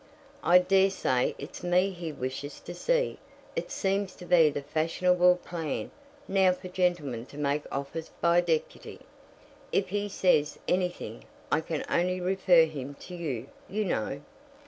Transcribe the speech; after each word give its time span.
"I 0.43 0.57
dare 0.57 0.89
say 0.89 1.35
it's 1.37 1.61
me 1.61 1.91
he 1.91 2.11
wishes 2.11 2.59
to 2.61 2.73
see. 2.73 3.19
It 3.55 3.69
seems 3.69 4.15
to 4.15 4.25
be 4.25 4.49
the 4.49 4.63
fashionable 4.63 5.35
plan 5.45 5.91
now 6.27 6.53
for 6.53 6.69
gentlemen 6.69 7.27
to 7.27 7.37
make 7.37 7.65
offers 7.71 8.09
by 8.19 8.41
deputy. 8.41 9.01
If 9.71 9.89
he 9.89 10.09
says 10.09 10.57
anything, 10.67 11.25
I 11.51 11.61
can 11.61 11.83
only 11.87 12.19
refer 12.19 12.65
him 12.65 12.95
to 12.95 13.13
you, 13.15 13.49
you 13.69 13.85
know." 13.85 14.21